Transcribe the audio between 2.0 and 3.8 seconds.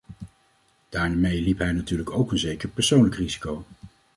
ook een zeker persoonlijk risico.